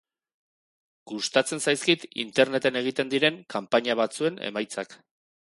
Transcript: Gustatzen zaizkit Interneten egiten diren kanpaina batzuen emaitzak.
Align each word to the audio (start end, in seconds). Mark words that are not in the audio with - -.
Gustatzen 1.11 1.61
zaizkit 1.67 2.07
Interneten 2.25 2.81
egiten 2.83 3.15
diren 3.15 3.39
kanpaina 3.57 4.01
batzuen 4.03 4.45
emaitzak. 4.53 4.99